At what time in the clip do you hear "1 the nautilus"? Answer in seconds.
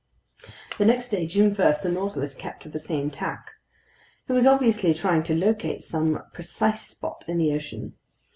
1.53-2.33